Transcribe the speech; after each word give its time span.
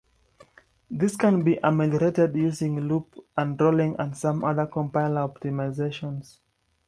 This 0.89 1.15
can 1.15 1.43
be 1.43 1.57
ameliorated 1.57 2.35
using 2.35 2.87
loop 2.87 3.23
unrolling 3.37 3.97
and 3.99 4.17
some 4.17 4.43
other 4.43 4.65
compiler 4.65 5.21
optimizations. 5.29 6.39